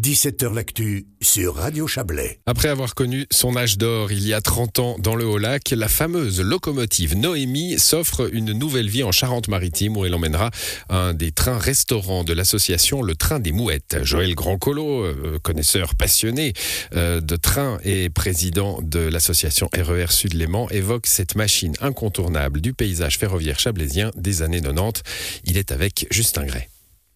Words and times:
17h 0.00 0.54
L'actu 0.54 1.06
sur 1.20 1.56
Radio 1.56 1.86
Chablais. 1.86 2.40
Après 2.46 2.68
avoir 2.68 2.94
connu 2.94 3.26
son 3.30 3.54
âge 3.54 3.76
d'or 3.76 4.12
il 4.12 4.26
y 4.26 4.32
a 4.32 4.40
30 4.40 4.78
ans 4.78 4.96
dans 4.98 5.14
le 5.14 5.26
Haut-Lac, 5.26 5.72
la 5.72 5.88
fameuse 5.88 6.40
locomotive 6.40 7.18
Noémie 7.18 7.78
s'offre 7.78 8.32
une 8.32 8.52
nouvelle 8.52 8.88
vie 8.88 9.02
en 9.02 9.12
Charente-Maritime 9.12 9.98
où 9.98 10.06
elle 10.06 10.14
emmènera 10.14 10.50
un 10.88 11.12
des 11.12 11.32
trains-restaurants 11.32 12.24
de 12.24 12.32
l'association 12.32 13.02
Le 13.02 13.14
Train 13.14 13.40
des 13.40 13.52
Mouettes. 13.52 13.98
Joël 14.02 14.34
Grandcolo, 14.34 15.04
euh, 15.04 15.38
connaisseur 15.42 15.94
passionné 15.94 16.54
euh, 16.94 17.20
de 17.20 17.36
trains 17.36 17.78
et 17.84 18.08
président 18.08 18.80
de 18.80 19.00
l'association 19.00 19.68
RER 19.76 20.10
Sud-Léman, 20.10 20.68
évoque 20.70 21.06
cette 21.08 21.34
machine 21.34 21.74
incontournable 21.82 22.62
du 22.62 22.72
paysage 22.72 23.18
ferroviaire 23.18 23.58
chablaisien 23.58 24.12
des 24.16 24.40
années 24.40 24.62
90. 24.62 25.02
Il 25.44 25.58
est 25.58 25.72
avec 25.72 26.06
Justin 26.10 26.46
Gray. 26.46 26.68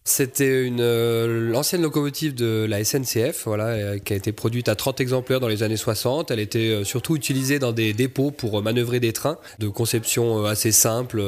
C'était 0.07 0.63
une 0.63 0.81
euh, 0.81 1.49
l'ancienne 1.49 1.81
locomotive 1.81 2.35
de 2.35 2.67
la 2.69 2.83
SNCF, 2.83 3.45
voilà, 3.45 3.69
euh, 3.69 3.97
qui 3.97 4.13
a 4.13 4.15
été 4.15 4.31
produite 4.31 4.69
à 4.69 4.75
30 4.75 5.01
exemplaires 5.01 5.39
dans 5.39 5.47
les 5.47 5.63
années 5.63 5.77
60. 5.77 6.29
Elle 6.29 6.39
était 6.39 6.59
euh, 6.59 6.83
surtout 6.83 7.15
utilisée 7.15 7.57
dans 7.57 7.71
des 7.71 7.91
dépôts 7.93 8.29
pour 8.29 8.61
manœuvrer 8.61 8.99
des 8.99 9.13
trains, 9.13 9.39
de 9.57 9.67
conception 9.67 10.45
assez 10.45 10.71
simple, 10.71 11.23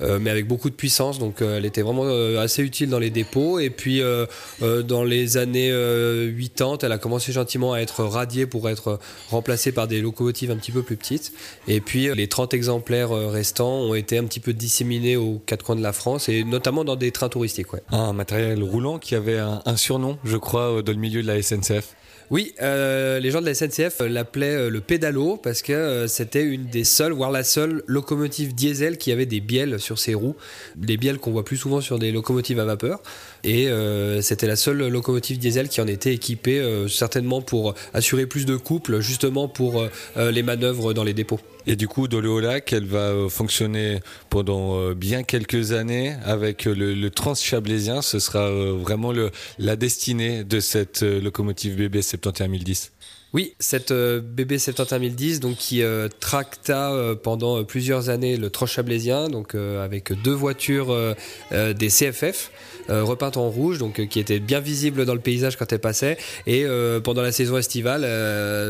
mais 0.00 0.30
avec 0.30 0.48
beaucoup 0.48 0.70
de 0.70 0.74
puissance. 0.74 1.18
Donc, 1.18 1.42
elle 1.42 1.66
était 1.66 1.82
vraiment 1.82 2.08
assez 2.38 2.62
utile 2.62 2.88
dans 2.88 2.98
les 2.98 3.10
dépôts. 3.10 3.58
Et 3.58 3.68
puis, 3.68 4.02
dans 4.60 5.04
les 5.04 5.36
années 5.36 5.70
80, 5.70 6.78
elle 6.82 6.92
a 6.92 6.98
commencé 6.98 7.32
gentiment 7.32 7.74
à 7.74 7.80
être 7.80 8.04
radiée 8.04 8.46
pour 8.46 8.68
être 8.70 8.98
remplacée 9.30 9.72
par 9.72 9.86
des 9.86 10.00
locomotives 10.00 10.50
un 10.50 10.56
petit 10.56 10.72
peu 10.72 10.82
plus 10.82 10.96
petites. 10.96 11.32
Et 11.66 11.80
puis, 11.80 12.08
les 12.14 12.28
30 12.28 12.54
exemplaires 12.54 13.10
restants 13.10 13.80
ont 13.80 13.94
été 13.94 14.16
un 14.18 14.24
petit 14.24 14.40
peu 14.40 14.54
disséminés 14.54 15.16
aux 15.16 15.40
quatre 15.44 15.64
coins 15.64 15.76
de 15.76 15.82
la 15.82 15.92
France 15.92 16.28
et 16.28 16.44
notamment 16.44 16.84
dans 16.84 16.96
des 16.96 17.12
trains 17.12 17.28
touristiques. 17.28 17.72
Ouais 17.72 17.82
un 18.00 18.12
matériel 18.12 18.62
roulant 18.62 18.98
qui 18.98 19.14
avait 19.14 19.38
un, 19.38 19.76
surnom, 19.76 20.18
je 20.24 20.36
crois, 20.36 20.82
dans 20.82 20.92
le 20.92 20.98
milieu 20.98 21.22
de 21.22 21.26
la 21.26 21.42
SNCF. 21.42 21.94
Oui, 22.30 22.54
euh, 22.60 23.20
les 23.20 23.30
gens 23.30 23.40
de 23.40 23.46
la 23.46 23.54
SNCF 23.54 24.00
l'appelaient 24.00 24.54
euh, 24.54 24.70
le 24.70 24.82
pédalo 24.82 25.38
parce 25.38 25.62
que 25.62 25.72
euh, 25.72 26.06
c'était 26.08 26.42
une 26.42 26.66
des 26.66 26.84
seules, 26.84 27.12
voire 27.12 27.30
la 27.30 27.42
seule 27.42 27.82
locomotive 27.86 28.54
diesel 28.54 28.98
qui 28.98 29.12
avait 29.12 29.24
des 29.24 29.40
bielles 29.40 29.80
sur 29.80 29.98
ses 29.98 30.12
roues, 30.12 30.36
des 30.76 30.98
bielles 30.98 31.18
qu'on 31.18 31.30
voit 31.30 31.44
plus 31.44 31.56
souvent 31.56 31.80
sur 31.80 31.98
des 31.98 32.12
locomotives 32.12 32.60
à 32.60 32.66
vapeur. 32.66 33.02
Et 33.44 33.68
c'était 34.20 34.48
la 34.48 34.56
seule 34.56 34.88
locomotive 34.88 35.38
diesel 35.38 35.68
qui 35.68 35.80
en 35.80 35.86
était 35.86 36.12
équipée, 36.12 36.60
certainement 36.88 37.40
pour 37.40 37.74
assurer 37.94 38.26
plus 38.26 38.46
de 38.46 38.56
couple, 38.56 39.00
justement 39.00 39.48
pour 39.48 39.86
les 40.16 40.42
manœuvres 40.42 40.92
dans 40.92 41.04
les 41.04 41.14
dépôts. 41.14 41.38
Et 41.70 41.76
du 41.76 41.86
coup, 41.86 42.08
Haut-Lac, 42.28 42.72
elle 42.72 42.86
va 42.86 43.10
euh, 43.10 43.28
fonctionner 43.28 44.00
pendant 44.30 44.80
euh, 44.80 44.94
bien 44.94 45.22
quelques 45.22 45.72
années 45.72 46.16
avec 46.24 46.66
euh, 46.66 46.74
le, 46.74 46.94
le. 46.94 47.10
Ce 48.00 48.18
sera 48.20 48.50
vraiment 48.50 49.12
le, 49.12 49.30
la 49.58 49.76
destinée 49.76 50.44
de 50.44 50.60
cette 50.60 51.02
locomotive 51.02 51.76
BB 51.76 52.00
71010. 52.00 52.92
Oui, 53.34 53.54
cette 53.58 53.92
BB 53.92 54.58
71010 54.58 55.40
donc 55.40 55.56
qui 55.56 55.82
tracta 56.20 57.14
pendant 57.22 57.62
plusieurs 57.64 58.08
années 58.08 58.36
le 58.36 58.50
Trans-Chablaisien, 58.50 59.28
donc 59.28 59.54
avec 59.54 60.12
deux 60.22 60.32
voitures 60.32 60.96
des 61.50 61.88
CFF. 61.88 62.50
Euh, 62.90 63.04
repeinte 63.04 63.36
en 63.36 63.50
rouge, 63.50 63.76
donc 63.76 64.00
euh, 64.00 64.06
qui 64.06 64.18
était 64.18 64.40
bien 64.40 64.60
visible 64.60 65.04
dans 65.04 65.12
le 65.12 65.20
paysage 65.20 65.56
quand 65.56 65.70
elle 65.70 65.78
passait. 65.78 66.16
Et 66.46 66.64
euh, 66.64 67.00
pendant 67.00 67.20
la 67.20 67.32
saison 67.32 67.58
estivale, 67.58 68.02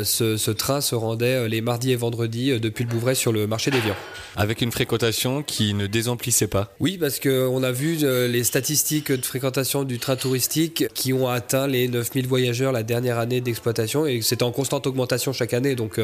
ce, 0.05 0.51
train 0.51 0.81
se 0.81 0.95
rendait 0.97 1.49
les 1.49 1.61
mardis 1.61 1.93
et 1.93 1.97
vendredis 1.97 2.59
depuis 2.59 2.85
le 2.85 2.91
Bouvray 2.91 3.15
sur 3.15 3.33
le 3.33 3.47
marché 3.47 3.71
des 3.71 3.79
viands. 3.79 3.95
Avec 4.35 4.61
une 4.61 4.73
fréquentation 4.73 5.43
qui 5.43 5.75
ne 5.75 5.87
désemplissait 5.87 6.49
pas. 6.49 6.73
Oui, 6.81 6.99
parce 6.99 7.21
qu'on 7.21 7.63
a 7.63 7.71
vu 7.71 7.97
les 7.97 8.45
statistiques 8.45 9.13
de 9.13 9.25
fréquentation 9.25 9.85
du 9.85 9.99
train 9.99 10.17
touristique 10.17 10.87
qui 10.95 11.13
ont 11.13 11.29
atteint 11.29 11.67
les 11.67 11.87
9000 11.89 12.27
voyageurs 12.27 12.73
la 12.73 12.83
dernière 12.83 13.19
année 13.19 13.41
d'exploitation 13.41 14.07
et 14.07 14.21
c'était 14.23 14.43
en 14.49 14.53
constante 14.53 14.87
augmentation 14.87 15.33
chaque 15.33 15.55
année. 15.55 15.75
Donc 15.75 16.01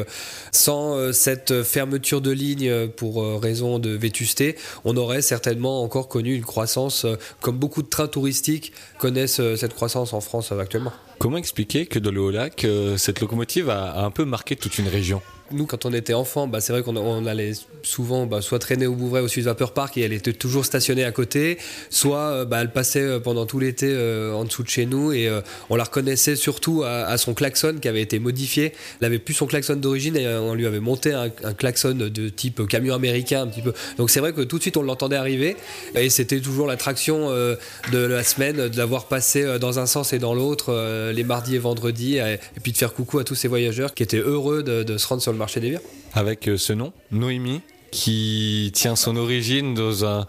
sans 0.51 1.11
cette 1.11 1.63
fermeture 1.63 2.21
de 2.21 2.31
ligne 2.31 2.87
pour 2.89 3.41
raison 3.41 3.79
de 3.79 3.89
vétusté, 3.89 4.55
on 4.83 4.95
aurait 4.97 5.21
certainement 5.21 5.83
encore 5.83 6.07
connu 6.07 6.35
une 6.35 6.45
croissance 6.45 7.05
comme 7.41 7.57
beaucoup 7.57 7.81
de 7.81 7.87
trains 7.87 8.07
touristiques 8.07 8.73
connaissent 8.97 9.39
euh, 9.39 9.55
cette 9.55 9.73
croissance 9.73 10.13
en 10.13 10.21
France 10.21 10.51
euh, 10.51 10.59
actuellement. 10.59 10.93
Comment 11.25 11.37
expliquer 11.37 11.87
que 11.87 11.97
dans 11.97 12.11
le 12.11 12.21
Haut-Lac, 12.21 12.65
euh, 12.65 12.97
cette 12.97 13.19
locomotive 13.19 13.71
a 13.71 14.05
un 14.05 14.11
peu 14.11 14.25
marqué 14.25 14.55
toute 14.55 14.77
une 14.77 14.87
région? 14.87 15.23
Nous, 15.51 15.67
quand 15.67 15.85
on 15.85 15.93
était 15.93 16.15
enfant, 16.15 16.47
bah, 16.47 16.59
c'est 16.59 16.73
vrai 16.73 16.81
qu'on 16.81 17.25
allait 17.27 17.51
souvent 17.83 18.25
bah, 18.25 18.41
soit 18.41 18.57
traîner 18.57 18.87
au 18.87 18.95
Bouvray 18.95 19.21
au 19.21 19.27
Suisse 19.27 19.45
Vapeur 19.45 19.73
Park 19.73 19.95
et 19.95 20.01
elle 20.01 20.13
était 20.13 20.33
toujours 20.33 20.65
stationnée 20.65 21.03
à 21.03 21.11
côté, 21.11 21.59
soit 21.91 22.17
euh, 22.17 22.45
bah, 22.45 22.61
elle 22.61 22.71
passait 22.71 23.03
euh, 23.03 23.19
pendant 23.19 23.45
tout 23.45 23.59
l'été 23.59 23.95
en 24.33 24.43
dessous 24.43 24.63
de 24.63 24.69
chez 24.69 24.87
nous 24.87 25.11
et 25.11 25.29
on 25.69 25.75
la 25.75 25.83
reconnaissait 25.83 26.35
surtout 26.35 26.83
à, 26.83 27.17
son 27.17 27.33
klaxon 27.33 27.75
qui 27.79 27.87
avait 27.87 28.01
été 28.01 28.17
modifié. 28.17 28.73
Elle 28.99 29.07
avait 29.07 29.19
plus 29.19 29.33
son 29.35 29.45
klaxon 29.45 29.75
d'origine 29.75 30.17
et 30.17 30.27
on 30.27 30.55
lui 30.55 30.65
avait 30.65 30.79
monté 30.79 31.13
un, 31.13 31.29
klaxon 31.29 31.93
de 31.93 32.29
type 32.29 32.67
camion 32.67 32.95
américain 32.95 33.43
un 33.43 33.47
petit 33.47 33.61
peu. 33.61 33.73
Donc 33.97 34.09
c'est 34.09 34.19
vrai 34.19 34.33
que 34.33 34.41
tout 34.41 34.57
de 34.57 34.61
suite 34.61 34.77
on 34.77 34.81
l'entendait 34.81 35.15
arriver 35.15 35.55
et 35.95 36.09
c'était 36.09 36.39
toujours 36.39 36.67
l'attraction 36.67 37.29
de 37.29 37.97
la 37.97 38.23
semaine 38.23 38.69
de 38.69 38.77
l'avoir 38.77 39.05
passé 39.05 39.59
dans 39.59 39.79
un 39.79 39.85
sens 39.85 40.13
et 40.13 40.19
dans 40.19 40.33
l'autre 40.33 40.73
les 41.15 41.23
mardis 41.23 41.55
et 41.55 41.59
vendredis 41.59 42.17
et, 42.17 42.39
puis 42.61 42.71
de 42.71 42.77
faire 42.77 42.93
coucou 42.93 43.19
à 43.19 43.23
tous 43.23 43.35
ces 43.35 43.47
voyageurs 43.47 43.93
qui 43.93 44.03
étaient 44.03 44.19
heureux 44.19 44.63
de, 44.63 44.83
de 44.83 44.97
se 44.97 45.07
rendre 45.07 45.21
sur 45.21 45.31
le 45.31 45.37
marché 45.37 45.59
des 45.59 45.71
biens. 45.71 45.81
Avec 46.13 46.47
euh, 46.47 46.57
ce 46.57 46.73
nom, 46.73 46.93
Noémie, 47.11 47.61
qui 47.91 48.71
tient 48.73 48.95
son 48.95 49.15
origine 49.15 49.73
dans 49.73 50.05
un, 50.05 50.25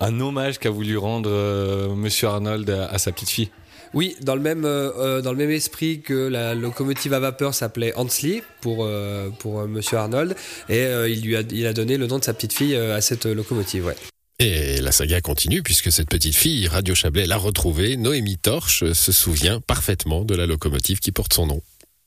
hommage 0.00 0.58
qu'a 0.58 0.70
voulu 0.70 0.96
rendre 0.96 1.30
euh, 1.30 1.94
Monsieur 1.94 2.28
Arnold 2.28 2.68
à, 2.70 2.98
sa 2.98 3.12
petite 3.12 3.30
fille. 3.30 3.50
Oui, 3.94 4.16
dans 4.20 4.34
le 4.34 4.40
même 4.40 4.64
euh, 4.64 5.22
dans 5.22 5.30
le 5.32 5.38
même 5.38 5.50
esprit 5.50 6.00
que 6.00 6.28
la 6.28 6.54
locomotive 6.54 7.14
à 7.14 7.20
vapeur 7.20 7.54
s'appelait 7.54 7.94
Hansly 7.96 8.42
pour 8.60 8.86
pour 9.38 9.66
Monsieur 9.66 9.96
Arnold 9.96 10.34
et 10.68 10.84
il 11.08 11.22
lui 11.22 11.36
a 11.36 11.42
il 11.50 11.66
a 11.66 11.72
donné 11.72 11.96
le 11.96 12.06
nom 12.06 12.18
de 12.18 12.24
sa 12.24 12.34
petite 12.34 12.52
fille 12.52 12.76
à 12.76 13.00
cette 13.00 13.26
locomotive. 13.26 13.86
Ouais. 13.86 13.96
Et 14.38 14.82
la 14.82 14.92
saga 14.92 15.22
continue 15.22 15.62
puisque 15.62 15.90
cette 15.90 16.10
petite 16.10 16.34
fille, 16.34 16.68
Radio 16.68 16.94
Chablais, 16.94 17.26
l'a 17.26 17.38
retrouvée. 17.38 17.96
Noémie 17.96 18.36
Torche 18.36 18.92
se 18.92 19.10
souvient 19.10 19.60
parfaitement 19.62 20.24
de 20.26 20.34
la 20.34 20.44
locomotive 20.44 20.98
qui 21.00 21.10
porte 21.10 21.32
son 21.32 21.46
nom. 21.46 21.62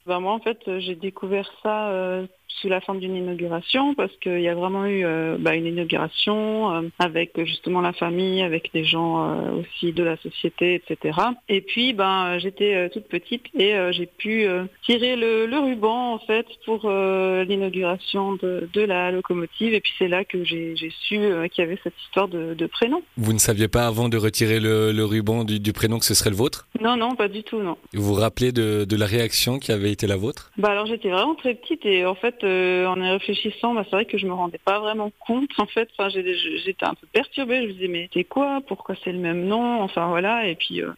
Bah, 0.09 0.19
moi, 0.19 0.33
en 0.33 0.39
fait, 0.39 0.57
j'ai 0.79 0.95
découvert 0.95 1.47
ça 1.61 1.89
euh, 1.89 2.25
sous 2.47 2.67
la 2.67 2.81
forme 2.81 2.99
d'une 2.99 3.15
inauguration 3.15 3.93
parce 3.93 4.11
qu'il 4.23 4.41
y 4.41 4.47
a 4.47 4.55
vraiment 4.55 4.87
eu 4.87 5.05
euh, 5.05 5.37
bah, 5.39 5.53
une 5.53 5.67
inauguration 5.67 6.73
euh, 6.73 6.81
avec 6.97 7.39
justement 7.45 7.79
la 7.79 7.93
famille, 7.93 8.41
avec 8.41 8.73
des 8.73 8.83
gens 8.83 9.53
aussi 9.59 9.93
de 9.93 10.01
la 10.01 10.17
société, 10.17 10.73
etc. 10.73 11.19
Et 11.47 11.61
puis 11.61 11.93
ben 11.93 12.39
j'étais 12.39 12.89
toute 12.89 13.07
petite 13.07 13.43
et 13.53 13.75
j'ai 13.91 14.07
pu 14.07 14.47
tirer 14.83 15.15
le, 15.15 15.59
ruban 15.59 16.15
en 16.15 16.19
fait 16.19 16.47
pour 16.65 16.89
l'inauguration 16.89 18.33
de, 18.33 18.67
la 18.81 19.11
locomotive 19.11 19.75
et 19.75 19.81
puis 19.81 19.93
c'est 19.99 20.07
là 20.07 20.25
que 20.25 20.43
j'ai 20.43 20.75
su 21.01 21.19
qu'il 21.51 21.63
y 21.63 21.67
avait 21.67 21.79
cette 21.83 21.99
histoire 22.01 22.27
de, 22.27 22.65
prénom. 22.65 23.03
Vous 23.17 23.33
ne 23.33 23.37
saviez 23.37 23.67
pas 23.67 23.85
avant 23.85 24.09
de 24.09 24.17
retirer 24.17 24.59
le, 24.59 25.03
ruban 25.03 25.43
du, 25.43 25.73
prénom 25.73 25.99
que 25.99 26.05
ce 26.05 26.15
serait 26.15 26.31
le 26.31 26.35
vôtre? 26.35 26.67
Non, 26.81 26.95
non, 26.95 27.15
pas 27.15 27.27
du 27.27 27.43
tout, 27.43 27.59
non. 27.59 27.77
Vous 27.93 28.03
vous 28.03 28.13
rappelez 28.13 28.51
de, 28.51 28.95
la 28.95 29.05
réaction 29.05 29.59
qui 29.59 29.71
avait 29.71 29.91
été 29.91 30.07
la 30.07 30.17
vôtre? 30.17 30.51
Bah 30.57 30.71
alors 30.71 30.85
j'étais 30.85 31.09
vraiment 31.09 31.35
très 31.35 31.55
petite 31.55 31.85
et 31.85 32.05
en 32.05 32.15
fait 32.15 32.43
en 32.43 33.01
y 33.01 33.09
réfléchissant, 33.09 33.73
bah, 33.73 33.83
c'est 33.85 33.95
vrai 33.95 34.05
que 34.05 34.17
je 34.17 34.25
me 34.25 34.33
rendais 34.33 34.57
pas 34.57 34.79
vraiment 34.79 35.11
compte. 35.19 35.49
En 35.57 35.65
fait, 35.65 35.89
enfin, 35.97 36.09
j'étais 36.09 36.85
un 36.85 36.95
peu 36.95 37.07
perturbée. 37.11 37.63
Je 37.63 37.67
me 37.67 37.73
disais 37.73 37.87
mais 37.87 38.09
c'est 38.13 38.23
quoi? 38.23 38.61
Pourquoi 38.67 38.95
c'est 39.03 39.11
le 39.11 39.19
même 39.19 39.45
nom? 39.45 39.81
Enfin 39.81 40.07
voilà. 40.07 40.47
Et 40.47 40.55
puis 40.55 40.81
euh, 40.81 40.91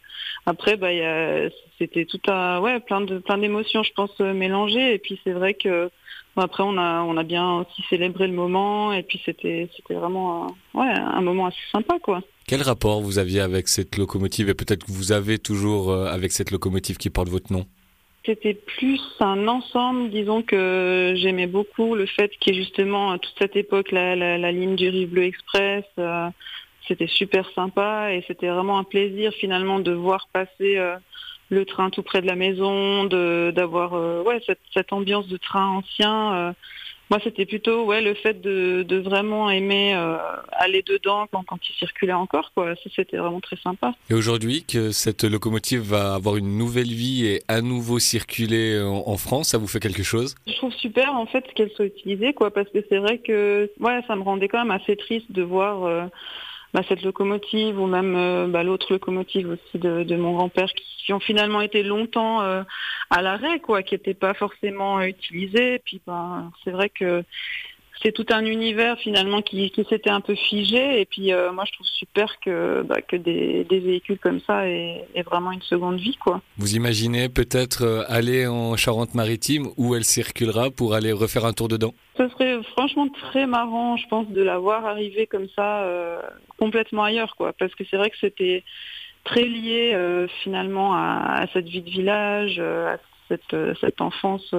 après, 0.46 0.76
bah, 0.76 0.88
c'était 1.82 2.04
tout 2.04 2.20
à 2.28 2.60
ouais 2.60 2.78
plein 2.80 3.00
de 3.00 3.18
plein 3.18 3.38
d'émotions, 3.38 3.82
je 3.82 3.92
pense 3.92 4.12
euh, 4.20 4.32
mélangées. 4.32 4.94
Et 4.94 4.98
puis 4.98 5.20
c'est 5.24 5.32
vrai 5.32 5.54
que 5.54 5.90
après 6.36 6.62
on 6.62 6.78
a 6.78 7.02
on 7.02 7.16
a 7.16 7.22
bien 7.24 7.58
aussi 7.58 7.82
célébré 7.90 8.26
le 8.26 8.32
moment. 8.32 8.92
Et 8.92 9.02
puis 9.02 9.20
c'était 9.24 9.68
c'était 9.76 9.94
vraiment 9.94 10.46
un, 10.46 10.80
ouais 10.80 10.92
un 10.92 11.20
moment 11.20 11.46
assez 11.46 11.58
sympa 11.72 11.98
quoi. 12.00 12.22
Quel 12.46 12.62
rapport 12.62 13.00
vous 13.00 13.18
aviez 13.18 13.40
avec 13.40 13.68
cette 13.68 13.96
locomotive 13.96 14.48
et 14.48 14.54
peut-être 14.54 14.84
que 14.84 14.92
vous 14.92 15.12
avez 15.12 15.38
toujours 15.38 15.90
euh, 15.90 16.06
avec 16.06 16.32
cette 16.32 16.50
locomotive 16.50 16.96
qui 16.96 17.10
porte 17.10 17.28
votre 17.28 17.52
nom? 17.52 17.66
C'était 18.24 18.54
plus 18.54 19.00
un 19.18 19.48
ensemble, 19.48 20.10
disons 20.10 20.42
que 20.42 21.12
j'aimais 21.16 21.48
beaucoup 21.48 21.96
le 21.96 22.06
fait 22.06 22.30
qu'il 22.38 22.54
y 22.54 22.56
ait 22.56 22.62
justement 22.62 23.10
à 23.10 23.18
toute 23.18 23.34
cette 23.36 23.56
époque 23.56 23.90
la, 23.90 24.14
la, 24.14 24.52
ligne 24.52 24.76
du 24.76 24.88
Rive 24.88 25.10
Bleu 25.10 25.24
Express. 25.24 25.84
Euh, 25.98 26.28
c'était 26.86 27.08
super 27.08 27.48
sympa 27.54 28.12
et 28.12 28.24
c'était 28.26 28.48
vraiment 28.48 28.78
un 28.78 28.84
plaisir 28.84 29.32
finalement 29.32 29.78
de 29.78 29.92
voir 29.92 30.28
passer 30.32 30.76
euh, 30.78 30.96
le 31.52 31.64
train 31.64 31.90
tout 31.90 32.02
près 32.02 32.20
de 32.22 32.26
la 32.26 32.34
maison, 32.34 33.04
d'avoir 33.04 33.94
euh, 33.94 34.22
ouais 34.22 34.40
cette, 34.46 34.60
cette, 34.72 34.92
ambiance 34.92 35.28
de 35.28 35.36
train 35.36 35.66
ancien 35.66 36.54
moi, 37.12 37.20
c'était 37.22 37.44
plutôt 37.44 37.84
ouais, 37.84 38.00
le 38.00 38.14
fait 38.14 38.40
de, 38.40 38.98
vraiment 39.04 39.50
aimer 39.50 39.94
euh, 39.94 40.16
aller 40.50 40.80
dedans 40.80 41.26
quand, 41.30 41.44
quand, 41.44 41.58
il 41.68 41.74
circulait 41.74 42.14
encore. 42.14 42.52
Quoi. 42.54 42.74
Ça, 42.76 42.88
c'était 42.96 43.18
vraiment 43.18 43.40
très 43.40 43.56
sympa. 43.56 43.94
Et 44.08 44.14
aujourd'hui, 44.14 44.64
que 44.64 44.92
cette 44.92 45.22
locomotive 45.22 45.82
va 45.82 46.14
avoir 46.14 46.36
une 46.36 46.56
nouvelle 46.56 46.88
vie 46.88 47.26
et 47.26 47.42
à 47.48 47.60
nouveau 47.60 47.98
circuler 47.98 48.80
en, 48.82 49.18
France, 49.18 49.48
ça 49.48 49.58
vous 49.58 49.66
fait 49.66 49.78
quelque 49.78 50.02
chose? 50.02 50.34
Je 50.46 50.54
trouve 50.54 50.72
super 50.72 51.14
en 51.14 51.26
fait 51.26 51.44
qu'elle 51.54 51.70
soit 51.72 51.84
utilisée, 51.84 52.32
quoi, 52.32 52.50
parce 52.50 52.70
que 52.70 52.78
c'est 52.88 52.96
vrai 52.96 53.18
que 53.18 53.70
ouais, 53.78 54.00
ça 54.08 54.16
me 54.16 54.22
rendait 54.22 54.48
quand 54.48 54.64
même 54.64 54.70
assez 54.70 54.96
triste 54.96 55.30
de 55.30 55.42
voir. 55.42 56.08
Euh, 56.74 56.78
bah, 56.78 56.82
cette 56.88 57.02
locomotive 57.02 57.78
ou 57.78 57.86
même 57.86 58.50
bah, 58.50 58.62
l'autre 58.62 58.92
locomotive 58.92 59.50
aussi 59.50 59.78
de, 59.78 60.16
mon 60.16 60.34
grand-père 60.34 60.72
qui, 60.72 61.12
ont 61.12 61.20
finalement 61.20 61.60
été 61.60 61.82
longtemps 61.82 62.40
à 62.40 63.22
l'arrêt, 63.22 63.60
quoi, 63.60 63.82
qui 63.82 63.94
n'étaient 63.94 64.14
pas 64.14 64.34
forcément 64.34 65.00
utilisées. 65.02 65.80
Puis 65.84 66.00
ben, 66.06 66.50
c'est 66.64 66.70
vrai 66.70 66.88
que 66.88 67.24
c'est 68.02 68.12
tout 68.12 68.26
un 68.30 68.44
univers 68.44 68.98
finalement 68.98 69.42
qui, 69.42 69.72
s'était 69.88 70.10
un 70.10 70.20
peu 70.20 70.34
figé. 70.34 71.00
Et 71.00 71.04
puis 71.04 71.32
euh, 71.32 71.52
moi 71.52 71.64
je 71.66 71.72
trouve 71.72 71.86
super 71.86 72.40
que, 72.40 72.82
bah, 72.82 73.00
que 73.00 73.16
des, 73.16 73.64
véhicules 73.70 74.18
comme 74.18 74.40
ça 74.40 74.68
aient, 74.68 75.06
vraiment 75.24 75.52
une 75.52 75.62
seconde 75.62 75.98
vie. 75.98 76.16
Quoi. 76.16 76.40
Vous 76.58 76.74
imaginez 76.74 77.28
peut-être 77.28 77.82
euh, 77.82 78.04
aller 78.08 78.46
en 78.46 78.76
Charente-Maritime 78.76 79.68
où 79.76 79.94
elle 79.94 80.04
circulera 80.04 80.70
pour 80.70 80.94
aller 80.94 81.12
refaire 81.12 81.44
un 81.44 81.52
tour 81.52 81.68
dedans? 81.68 81.94
Ce 82.16 82.28
serait 82.28 82.62
franchement 82.72 83.08
très 83.08 83.46
marrant, 83.46 83.96
je 83.96 84.06
pense, 84.08 84.28
de 84.28 84.42
la 84.42 84.58
voir 84.58 84.84
arriver 84.86 85.26
comme 85.26 85.48
ça 85.54 85.82
euh, 85.82 86.20
complètement 86.58 87.04
ailleurs. 87.04 87.36
quoi. 87.36 87.52
Parce 87.52 87.74
que 87.74 87.84
c'est 87.90 87.96
vrai 87.96 88.10
que 88.10 88.18
c'était 88.20 88.64
très 89.24 89.44
lié 89.44 89.96
finalement 90.42 90.94
à, 90.94 91.46
cette 91.52 91.66
vie 91.66 91.82
de 91.82 91.90
village, 91.90 92.58
à 92.58 92.98
cette, 93.28 93.56
cette 93.80 94.00
enfance 94.00 94.52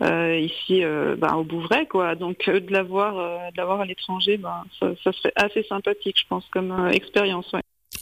ici 0.00 0.84
euh, 0.84 1.16
bah, 1.16 1.34
au 1.36 1.44
Bouvray 1.44 1.86
quoi 1.86 2.14
donc 2.14 2.48
euh, 2.48 2.60
de 2.60 2.72
l'avoir 2.72 3.14
de 3.14 3.80
à 3.80 3.84
l'étranger 3.84 4.36
ben 4.36 4.64
ça, 4.80 5.12
serait 5.12 5.32
assez 5.36 5.64
sympathique 5.68 6.16
je 6.20 6.26
pense 6.28 6.44
comme 6.52 6.90
expérience 6.92 7.50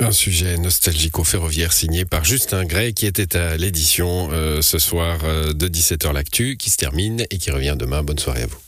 Un 0.01 0.13
sujet 0.13 0.59
nostalgico-ferroviaire 0.59 1.73
signé 1.73 2.05
par 2.05 2.25
Justin 2.25 2.65
Gray 2.65 2.95
qui 2.95 3.07
était 3.07 3.37
à 3.37 3.57
l'édition 3.57 4.31
ce 4.61 4.79
soir 4.79 5.19
de 5.21 5.69
17h 5.69 6.13
l'actu 6.13 6.57
qui 6.57 6.71
se 6.71 6.77
termine 6.77 7.25
et 7.31 7.39
qui 7.39 7.51
revient 7.51 7.77
demain. 7.79 8.03
Bonne 8.03 8.19
soirée 8.19 8.43
à 8.43 8.47
vous. 8.47 8.64